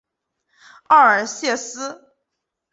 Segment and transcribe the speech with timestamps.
[0.87, 2.11] 奥尔谢斯。